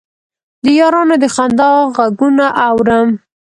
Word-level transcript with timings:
د 0.63 0.65
یارانو 0.79 1.15
د 1.23 1.25
خندا 1.35 1.71
غـــــــــــــــــږونه 1.95 2.45
اورم 2.67 3.07